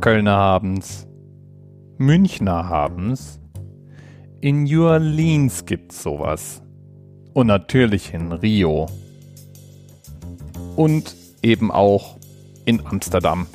Kölner 0.00 0.36
haben's. 0.36 1.06
Münchner 1.98 2.70
haben's. 2.70 3.38
In 4.40 4.62
New 4.64 4.86
Orleans 4.86 5.66
gibt's 5.66 6.02
sowas. 6.02 6.62
Und 7.34 7.48
natürlich 7.48 8.14
in 8.14 8.32
Rio. 8.32 8.86
Und 10.74 11.14
eben 11.42 11.70
auch 11.70 12.16
in 12.64 12.84
Amsterdam. 12.86 13.46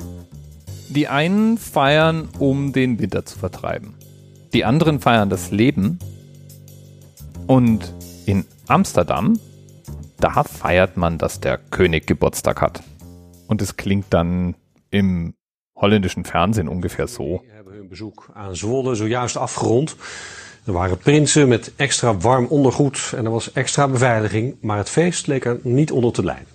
Die 0.88 1.08
einen 1.08 1.58
feiern, 1.58 2.28
um 2.38 2.72
den 2.72 3.00
Winter 3.00 3.24
zu 3.24 3.40
vertreiben. 3.40 3.94
Die 4.52 4.64
anderen 4.64 5.00
feiern 5.00 5.28
das 5.28 5.50
Leben. 5.50 5.98
Und 7.48 7.92
in 8.24 8.44
Amsterdam, 8.68 9.40
da 10.18 10.44
feiert 10.44 10.96
man, 10.96 11.18
dass 11.18 11.40
der 11.40 11.58
König 11.58 12.06
Geburtstag 12.06 12.62
hat. 12.62 12.84
Und 13.48 13.60
es 13.62 13.76
klingt 13.76 14.06
dann 14.10 14.54
im 14.90 15.34
holländischen 15.76 16.24
Fernsehen 16.24 16.68
ungefähr 16.68 17.06
so. 17.06 17.24
We 17.24 17.54
hebben 17.54 17.74
hun 17.74 17.88
bezoek 17.88 18.28
aan 18.34 18.56
Zwolle 18.56 18.94
zojuist 18.94 19.36
afgerond. 19.36 19.96
Er 20.64 20.72
waren 20.72 20.98
prinsen 20.98 21.48
met 21.48 21.72
extra 21.76 22.16
warm 22.16 22.46
ondergoed 22.46 23.12
en 23.16 23.24
er 23.24 23.30
was 23.30 23.52
extra 23.52 23.88
beveiliging, 23.88 24.56
maar 24.60 24.78
het 24.78 24.90
feest 24.90 25.26
leek 25.26 25.44
er 25.44 25.58
niet 25.62 25.90
onder 25.90 26.12
te 26.12 26.24
lijden. 26.24 26.54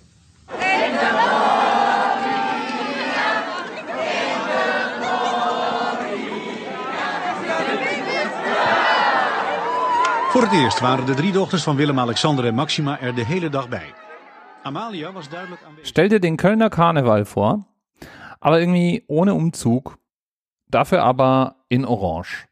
Voor 10.32 10.42
het 10.42 10.52
eerst 10.52 10.80
waren 10.80 11.06
de 11.06 11.14
drie 11.14 11.32
dochters 11.32 11.62
van 11.62 11.76
Willem-Alexander 11.76 12.44
en 12.44 12.54
Maxima 12.54 13.00
er 13.00 13.14
de 13.14 13.24
hele 13.24 13.48
dag 13.48 13.68
bij. 13.68 13.94
Amalia 14.62 15.12
was 15.12 15.28
duidelijk 15.28 15.62
aanwezig. 15.66 15.86
Stell 15.86 16.08
dir 16.08 16.20
den 16.20 16.36
Kölner 16.36 16.68
Karneval 16.68 17.24
vor, 17.24 17.58
aber 18.42 18.60
irgendwie 18.60 19.04
ohne 19.06 19.34
Umzug, 19.34 19.98
dafür 20.68 21.04
aber 21.04 21.64
in 21.68 21.84
Orange. 21.84 22.48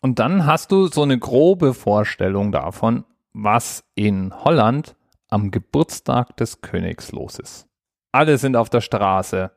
Und 0.00 0.18
dann 0.18 0.44
hast 0.44 0.70
du 0.70 0.86
so 0.86 1.02
eine 1.02 1.18
grobe 1.18 1.72
Vorstellung 1.72 2.52
davon, 2.52 3.04
was 3.32 3.84
in 3.94 4.34
Holland 4.44 4.96
am 5.28 5.50
Geburtstag 5.50 6.36
des 6.36 6.60
Königs 6.60 7.10
los 7.10 7.38
ist. 7.38 7.66
Alle 8.12 8.36
sind 8.36 8.54
auf 8.54 8.68
der 8.68 8.82
Straße. 8.82 9.50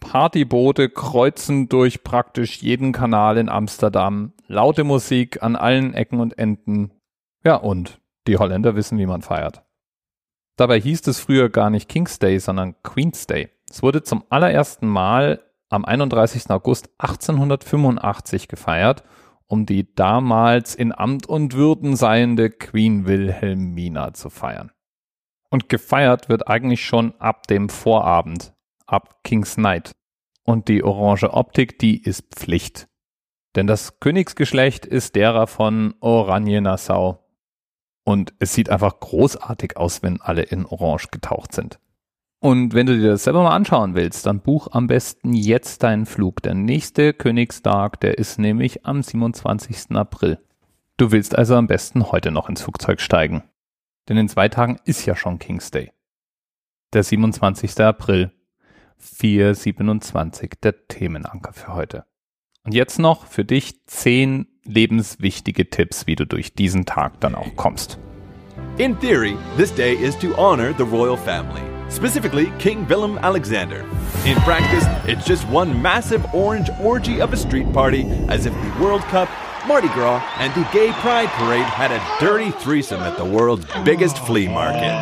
Partyboote 0.00 0.90
kreuzen 0.90 1.70
durch 1.70 2.04
praktisch 2.04 2.58
jeden 2.58 2.92
Kanal 2.92 3.38
in 3.38 3.48
Amsterdam. 3.48 4.34
Laute 4.46 4.84
Musik 4.84 5.42
an 5.42 5.56
allen 5.56 5.94
Ecken 5.94 6.20
und 6.20 6.38
Enden. 6.38 6.92
Ja, 7.42 7.56
und 7.56 8.00
die 8.26 8.36
Holländer 8.36 8.76
wissen, 8.76 8.98
wie 8.98 9.06
man 9.06 9.22
feiert. 9.22 9.64
Dabei 10.56 10.78
hieß 10.78 11.06
es 11.06 11.20
früher 11.20 11.48
gar 11.48 11.70
nicht 11.70 11.88
King's 11.88 12.18
Day, 12.18 12.38
sondern 12.38 12.74
Queen's 12.82 13.26
Day. 13.26 13.55
Es 13.70 13.82
wurde 13.82 14.02
zum 14.02 14.24
allerersten 14.30 14.86
Mal 14.86 15.42
am 15.68 15.84
31. 15.84 16.50
August 16.50 16.90
1885 16.98 18.48
gefeiert, 18.48 19.04
um 19.46 19.66
die 19.66 19.94
damals 19.94 20.74
in 20.74 20.92
Amt 20.92 21.26
und 21.26 21.54
Würden 21.54 21.96
seiende 21.96 22.50
Queen 22.50 23.06
Wilhelmina 23.06 24.14
zu 24.14 24.30
feiern. 24.30 24.72
Und 25.50 25.68
gefeiert 25.68 26.28
wird 26.28 26.48
eigentlich 26.48 26.84
schon 26.84 27.14
ab 27.20 27.46
dem 27.46 27.68
Vorabend, 27.68 28.54
ab 28.86 29.22
King's 29.22 29.56
Night. 29.56 29.92
Und 30.42 30.68
die 30.68 30.82
orange 30.82 31.32
Optik, 31.32 31.78
die 31.78 32.02
ist 32.02 32.34
Pflicht. 32.34 32.88
Denn 33.56 33.66
das 33.66 34.00
Königsgeschlecht 34.00 34.86
ist 34.86 35.16
derer 35.16 35.46
von 35.46 35.94
Oranje-Nassau. 36.00 37.24
Und 38.04 38.34
es 38.38 38.54
sieht 38.54 38.70
einfach 38.70 39.00
großartig 39.00 39.76
aus, 39.76 40.02
wenn 40.02 40.20
alle 40.20 40.42
in 40.42 40.66
Orange 40.66 41.08
getaucht 41.10 41.52
sind. 41.52 41.80
Und 42.40 42.74
wenn 42.74 42.86
du 42.86 42.96
dir 42.98 43.10
das 43.10 43.24
selber 43.24 43.42
mal 43.42 43.54
anschauen 43.54 43.94
willst, 43.94 44.26
dann 44.26 44.40
buch 44.40 44.68
am 44.70 44.86
besten 44.86 45.32
jetzt 45.32 45.82
deinen 45.82 46.06
Flug. 46.06 46.42
Der 46.42 46.54
nächste 46.54 47.12
Königstag, 47.14 48.00
der 48.00 48.18
ist 48.18 48.38
nämlich 48.38 48.84
am 48.84 49.02
27. 49.02 49.96
April. 49.96 50.38
Du 50.96 51.12
willst 51.12 51.36
also 51.36 51.56
am 51.56 51.66
besten 51.66 52.12
heute 52.12 52.30
noch 52.30 52.48
ins 52.48 52.62
Flugzeug 52.62 53.00
steigen. 53.00 53.42
Denn 54.08 54.16
in 54.16 54.28
zwei 54.28 54.48
Tagen 54.48 54.78
ist 54.84 55.04
ja 55.06 55.16
schon 55.16 55.38
King's 55.38 55.70
Day. 55.70 55.92
Der 56.92 57.02
27. 57.02 57.80
April. 57.80 58.32
427, 58.98 60.52
der 60.62 60.88
Themenanker 60.88 61.52
für 61.52 61.74
heute. 61.74 62.06
Und 62.64 62.74
jetzt 62.74 62.98
noch 62.98 63.26
für 63.26 63.44
dich 63.44 63.84
zehn 63.86 64.46
lebenswichtige 64.64 65.70
Tipps, 65.70 66.06
wie 66.06 66.16
du 66.16 66.26
durch 66.26 66.54
diesen 66.54 66.86
Tag 66.86 67.20
dann 67.20 67.34
auch 67.34 67.54
kommst. 67.56 67.98
In 68.78 68.98
theory, 68.98 69.36
this 69.56 69.72
day 69.74 69.94
is 69.94 70.18
to 70.18 70.36
honor 70.36 70.74
the 70.76 70.84
royal 70.84 71.16
family, 71.16 71.62
specifically 71.88 72.52
King 72.58 72.86
Willem 72.86 73.18
Alexander. 73.18 73.80
In 74.24 74.36
practice, 74.38 74.84
it's 75.08 75.24
just 75.26 75.46
one 75.48 75.80
massive 75.80 76.24
orange 76.34 76.68
orgy 76.80 77.20
of 77.20 77.32
a 77.32 77.36
street 77.36 77.72
party, 77.72 78.04
as 78.28 78.46
if 78.46 78.52
the 78.52 78.82
World 78.84 79.02
Cup, 79.02 79.28
Mardi 79.66 79.88
Gras, 79.88 80.22
and 80.38 80.52
the 80.54 80.68
Gay 80.72 80.92
Pride 81.00 81.28
Parade 81.30 81.62
had 81.64 81.90
a 81.92 82.00
dirty 82.24 82.50
threesome 82.62 83.00
at 83.00 83.16
the 83.16 83.24
world's 83.24 83.66
biggest 83.84 84.18
flea 84.18 84.48
market. 84.48 84.94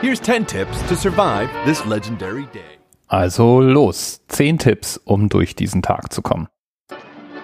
Here's 0.00 0.20
10 0.20 0.46
tips 0.46 0.80
to 0.88 0.96
survive 0.96 1.50
this 1.66 1.84
legendary 1.84 2.46
day. 2.46 2.78
Also 3.10 3.58
los, 3.60 4.20
zehn 4.28 4.58
Tipps, 4.58 4.98
um 5.06 5.28
durch 5.28 5.54
diesen 5.54 5.82
Tag 5.82 6.12
zu 6.12 6.22
kommen. 6.22 6.46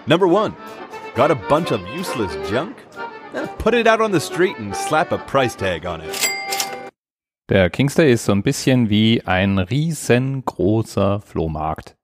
Number 0.06 0.28
one, 0.28 0.54
got 1.15 1.31
a 1.31 1.34
bunch 1.34 1.72
of 1.72 1.81
useless 1.97 2.32
junk? 2.48 2.76
Eh, 3.34 3.47
Put 3.59 3.75
it 3.75 3.86
out 3.86 4.00
on 4.00 4.12
the 4.12 4.21
street 4.21 4.56
and 4.59 4.75
slap 4.76 5.10
a 5.10 5.19
price 5.19 5.54
tag 5.56 5.86
on 5.86 6.00
it. 6.03 6.31
Der 7.50 7.69
King's 7.69 7.94
Day 7.94 8.10
ist 8.10 8.25
so 8.25 8.32
ein 8.32 8.43
bisschen 8.43 8.88
wie 8.88 9.22
ein 9.27 9.59
riesengroßer 9.59 11.21
Flohmarkt. 11.21 11.94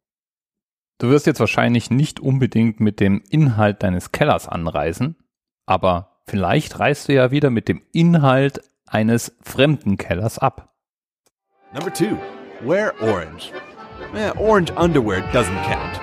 Du 0.99 1.09
wirst 1.09 1.27
jetzt 1.27 1.41
wahrscheinlich 1.41 1.91
nicht 1.91 2.21
unbedingt 2.21 2.79
mit 2.79 3.01
dem 3.01 3.23
Inhalt 3.31 3.83
deines 3.83 4.13
Kellers 4.13 4.47
anreisen, 4.47 5.17
aber 5.65 6.21
vielleicht 6.27 6.79
reist 6.79 7.09
du 7.09 7.15
ja 7.15 7.31
wieder 7.31 7.49
mit 7.49 7.69
dem 7.69 7.81
Inhalt 7.95 8.61
eines 8.87 9.35
fremden 9.41 9.97
Kellers 9.97 10.39
ab. 10.39 10.75
Number 11.73 11.91
two, 11.91 12.19
wear 12.61 12.93
orange. 13.01 13.51
Eh, 14.15 14.33
orange 14.37 14.71
underwear 14.77 15.23
doesn't 15.33 15.63
count. 15.63 16.01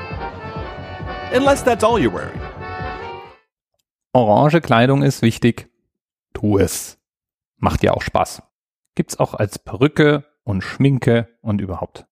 Unless 1.32 1.64
that's 1.64 1.84
all 1.84 2.00
you're 2.00 2.12
wearing. 2.12 2.42
Orange 4.14 4.62
Kleidung 4.62 5.04
ist 5.04 5.22
wichtig. 5.22 5.70
Tu 6.34 6.58
es. 6.58 6.98
Macht 7.58 7.84
ja 7.84 7.92
auch 7.94 8.02
Spaß. 8.02 8.42
Gibt's 8.98 9.20
auch 9.20 9.36
als 9.36 9.60
Perücke 9.60 10.24
und 10.44 10.64
Schminke 10.64 11.28
und 11.44 11.62
überhaupt. 11.62 12.08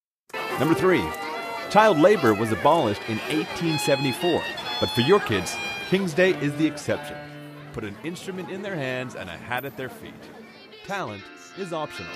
Number 0.59 0.75
three, 0.75 1.01
child 1.71 1.97
labor 1.97 2.39
was 2.39 2.51
abolished 2.51 3.01
in 3.09 3.17
1874. 3.31 4.39
But 4.79 4.89
for 4.91 5.01
your 5.01 5.19
kids, 5.19 5.57
King's 5.89 6.13
Day 6.13 6.35
is 6.41 6.53
the 6.59 6.67
exception. 6.67 7.17
Put 7.73 7.85
an 7.85 7.95
instrument 8.03 8.51
in 8.51 8.61
their 8.61 8.75
hands 8.75 9.15
and 9.15 9.27
a 9.31 9.35
hat 9.35 9.65
at 9.65 9.75
their 9.77 9.89
feet. 9.89 10.13
Talent 10.85 11.23
is 11.57 11.73
optional. 11.73 12.13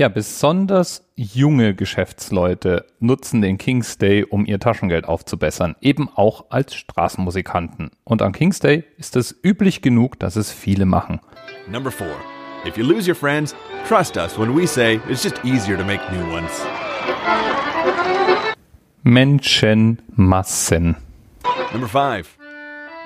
Ja, 0.00 0.08
besonders 0.08 1.02
junge 1.16 1.74
Geschäftsleute 1.74 2.86
nutzen 3.00 3.42
den 3.42 3.58
King's 3.58 3.98
Day, 3.98 4.22
um 4.22 4.46
ihr 4.46 4.60
Taschengeld 4.60 5.06
aufzubessern, 5.06 5.74
eben 5.80 6.08
auch 6.14 6.44
als 6.50 6.76
Straßenmusikanten. 6.76 7.90
Und 8.04 8.22
an 8.22 8.30
King's 8.30 8.60
Day 8.60 8.84
ist 8.96 9.16
es 9.16 9.34
üblich 9.42 9.82
genug, 9.82 10.16
dass 10.20 10.36
es 10.36 10.52
viele 10.52 10.86
machen. 10.86 11.18
Number 11.68 11.90
four, 11.90 12.14
if 12.64 12.76
you 12.76 12.84
lose 12.84 13.10
your 13.10 13.16
friends, 13.16 13.56
trust 13.88 14.16
us 14.16 14.38
when 14.38 14.56
we 14.56 14.68
say 14.68 15.00
it's 15.10 15.24
just 15.24 15.44
easier 15.44 15.76
to 15.76 15.84
make 15.84 16.00
new 16.12 16.32
ones. 16.32 16.64
Menschenmassen. 19.02 20.94
Number 21.72 21.88
five, 21.88 22.28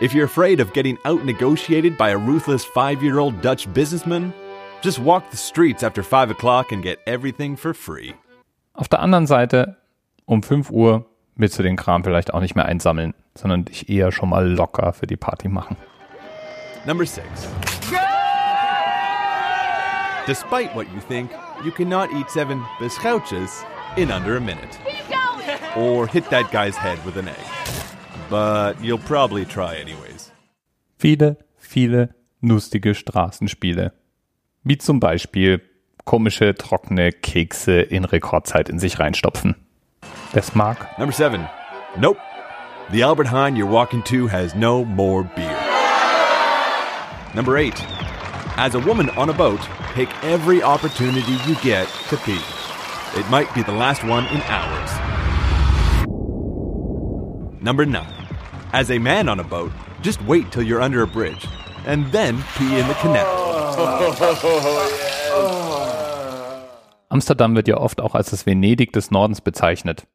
if 0.02 0.12
you're 0.12 0.26
afraid 0.26 0.60
of 0.60 0.74
getting 0.74 0.98
out 1.06 1.24
negotiated 1.24 1.96
by 1.96 2.10
a 2.10 2.18
ruthless 2.18 2.66
five 2.66 3.02
year 3.02 3.18
old 3.18 3.40
Dutch 3.40 3.66
businessman, 3.72 4.34
just 4.82 4.98
walk 4.98 5.30
the 5.30 5.36
streets 5.36 5.82
after 5.82 6.02
five 6.02 6.30
o'clock 6.30 6.72
and 6.72 6.82
get 6.82 6.98
everything 7.06 7.56
for 7.56 7.72
free. 7.72 8.14
Auf 8.74 8.88
der 8.88 9.00
anderen 9.00 9.26
Seite, 9.26 9.76
um 10.24 10.42
5 10.42 10.70
Uhr 10.70 11.06
willst 11.36 11.58
du 11.58 11.62
den 11.62 11.76
Kram 11.76 12.04
vielleicht 12.04 12.34
auch 12.34 12.40
nicht 12.40 12.54
mehr 12.54 12.66
einsammeln, 12.66 13.14
sondern 13.36 13.64
dich 13.64 13.88
eher 13.88 14.12
schon 14.12 14.28
mal 14.28 14.46
locker 14.46 14.92
für 14.92 15.06
die 15.06 15.16
Party 15.16 15.48
machen. 15.48 15.76
Number 16.84 17.06
six. 17.06 17.26
Despite 20.26 20.74
what 20.74 20.86
you 20.94 21.00
think, 21.08 21.30
you 21.64 21.70
cannot 21.72 22.10
eat 22.12 22.30
seven 22.30 22.62
biscuits 22.78 23.64
in 23.96 24.10
under 24.10 24.36
a 24.36 24.40
minute. 24.40 24.78
Or 25.76 26.06
hit 26.06 26.28
that 26.30 26.50
guy's 26.52 26.76
head 26.76 26.98
with 27.04 27.16
an 27.16 27.28
egg. 27.28 27.46
But 28.30 28.80
you'll 28.82 28.98
probably 28.98 29.44
try 29.44 29.76
anyways. 29.76 30.30
Viele, 30.98 31.36
viele 31.58 32.14
lustige 32.40 32.94
Straßenspiele. 32.94 33.92
Wie 34.64 34.78
zum 34.78 35.00
Beispiel 35.00 35.60
komische, 36.04 36.54
trockene 36.54 37.10
Kekse 37.10 37.80
in 37.80 38.04
Rekordzeit 38.04 38.68
in 38.68 38.78
sich 38.78 39.00
reinstopfen. 39.00 39.56
Wer's 40.32 40.54
mag. 40.54 40.98
Number 40.98 41.12
seven. 41.12 41.48
Nope. 41.98 42.18
The 42.92 43.02
Albert 43.02 43.32
Heijn 43.32 43.56
you're 43.56 43.70
walking 43.70 44.04
to 44.04 44.28
has 44.28 44.54
no 44.54 44.84
more 44.84 45.24
beer. 45.34 45.58
Number 47.34 47.56
eight. 47.56 47.84
As 48.56 48.76
a 48.76 48.80
woman 48.80 49.10
on 49.16 49.30
a 49.30 49.32
boat, 49.32 49.60
take 49.94 50.10
every 50.22 50.62
opportunity 50.62 51.32
you 51.44 51.56
get 51.62 51.88
to 52.08 52.16
pee. 52.18 52.38
It 53.18 53.28
might 53.30 53.52
be 53.54 53.62
the 53.62 53.72
last 53.72 54.04
one 54.04 54.26
in 54.28 54.42
hours. 54.42 54.90
Number 57.60 57.84
9. 57.84 58.06
As 58.72 58.90
a 58.90 58.98
man 58.98 59.28
on 59.28 59.40
a 59.40 59.44
boat, 59.44 59.72
just 60.02 60.22
wait 60.22 60.50
till 60.52 60.62
you're 60.62 60.82
under 60.82 61.02
a 61.02 61.06
bridge 61.06 61.46
and 61.86 62.10
then 62.12 62.42
pee 62.56 62.78
in 62.78 62.86
the 62.88 62.94
canal. 62.94 63.41
Amsterdam 67.08 67.54
wird 67.54 67.68
ja 67.68 67.76
oft 67.76 68.00
auch 68.00 68.14
als 68.14 68.30
das 68.30 68.46
Venedig 68.46 68.92
des 68.92 69.10
Nordens 69.10 69.40
bezeichnet. 69.40 70.06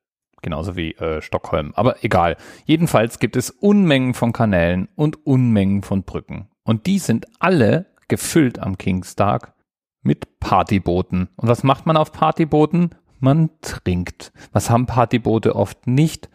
Genauso 0.42 0.75
wie 0.75 0.94
äh, 0.94 1.21
Stockholm. 1.21 1.74
Aber 1.75 2.04
egal. 2.04 2.38
Jedenfalls 2.65 3.19
gibt 3.19 3.36
es 3.36 3.50
Unmengen 3.50 4.13
von 4.13 4.33
Kanälen 4.33 4.88
und 4.95 5.25
Unmengen 5.25 5.83
von 5.83 6.04
Brücken. 6.04 6.50
Und 6.63 6.86
die 6.86 7.00
sind 7.00 7.25
alle 7.39 7.88
gefüllt 8.07 8.59
am 8.59 8.77
Kingstag 8.77 9.54
mit 10.01 10.39
Partybooten. 10.39 11.30
Und 11.36 11.48
was 11.48 11.63
macht 11.63 11.86
man 11.86 11.98
auf 11.98 12.12
Partybooten? 12.12 12.95
Man 13.19 13.50
trinkt. 13.62 14.31
Was 14.51 14.69
haben 14.69 14.86
Partyboote 14.86 15.56
oft 15.56 15.88
nicht? 15.88 16.30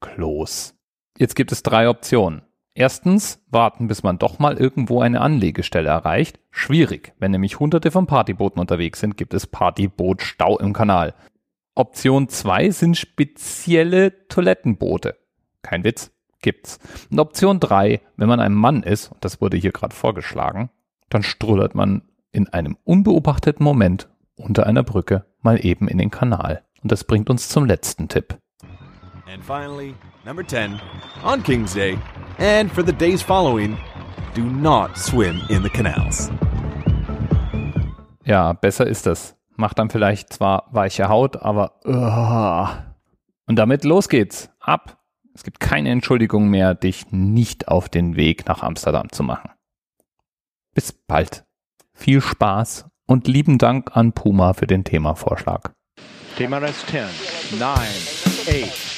Klos. 0.00 0.74
Jetzt 1.16 1.36
gibt 1.36 1.52
es 1.52 1.62
drei 1.62 1.88
Optionen. 1.88 2.42
Erstens, 2.78 3.44
warten, 3.50 3.88
bis 3.88 4.04
man 4.04 4.18
doch 4.18 4.38
mal 4.38 4.56
irgendwo 4.56 5.00
eine 5.00 5.20
Anlegestelle 5.20 5.88
erreicht. 5.88 6.38
Schwierig. 6.52 7.12
Wenn 7.18 7.32
nämlich 7.32 7.58
hunderte 7.58 7.90
von 7.90 8.06
Partybooten 8.06 8.60
unterwegs 8.60 9.00
sind, 9.00 9.16
gibt 9.16 9.34
es 9.34 9.48
Partybootstau 9.48 10.60
im 10.60 10.72
Kanal. 10.72 11.14
Option 11.74 12.28
2 12.28 12.70
sind 12.70 12.96
spezielle 12.96 14.28
Toilettenboote. 14.28 15.16
Kein 15.62 15.82
Witz, 15.82 16.12
gibt's. 16.40 16.78
Und 17.10 17.18
Option 17.18 17.58
3, 17.58 18.00
wenn 18.16 18.28
man 18.28 18.38
ein 18.38 18.54
Mann 18.54 18.84
ist, 18.84 19.10
und 19.10 19.24
das 19.24 19.40
wurde 19.40 19.56
hier 19.56 19.72
gerade 19.72 19.96
vorgeschlagen, 19.96 20.70
dann 21.08 21.24
strullert 21.24 21.74
man 21.74 22.02
in 22.30 22.48
einem 22.48 22.76
unbeobachteten 22.84 23.64
Moment 23.64 24.08
unter 24.36 24.66
einer 24.66 24.84
Brücke 24.84 25.26
mal 25.40 25.66
eben 25.66 25.88
in 25.88 25.98
den 25.98 26.12
Kanal. 26.12 26.62
Und 26.80 26.92
das 26.92 27.02
bringt 27.02 27.28
uns 27.28 27.48
zum 27.48 27.64
letzten 27.64 28.06
Tipp. 28.06 28.38
And 29.26 29.44
finally, 29.44 29.96
number 30.24 30.46
10, 30.46 30.80
on 31.24 31.42
King's 31.42 31.74
Day, 31.74 31.98
and 32.38 32.70
for 32.72 32.84
the 32.84 32.92
days 32.92 33.22
following, 33.22 33.76
do 34.34 34.42
not 34.42 34.96
swim 34.96 35.40
in 35.48 35.62
the 35.62 35.68
canals. 35.68 36.30
Ja, 38.24 38.52
besser 38.52 38.86
ist 38.86 39.06
das. 39.06 39.36
Macht 39.56 39.78
dann 39.78 39.90
vielleicht 39.90 40.32
zwar 40.32 40.68
weiche 40.70 41.08
Haut, 41.08 41.42
aber 41.42 41.80
uh. 41.84 42.68
und 43.46 43.56
damit 43.56 43.84
los 43.84 44.08
geht's. 44.08 44.50
Ab. 44.60 44.98
Es 45.34 45.44
gibt 45.44 45.60
keine 45.60 45.90
Entschuldigung 45.90 46.48
mehr, 46.48 46.74
dich 46.74 47.10
nicht 47.10 47.68
auf 47.68 47.88
den 47.88 48.16
Weg 48.16 48.46
nach 48.46 48.62
Amsterdam 48.62 49.10
zu 49.10 49.22
machen. 49.22 49.50
Bis 50.74 50.92
bald. 50.92 51.44
Viel 51.92 52.20
Spaß 52.20 52.86
und 53.06 53.26
lieben 53.26 53.58
Dank 53.58 53.96
an 53.96 54.12
Puma 54.12 54.52
für 54.52 54.66
den 54.66 54.84
Themavorschlag. 54.84 55.72
TMRS 56.36 56.86
10, 56.86 57.02
9, 57.58 57.70
8. 57.70 58.97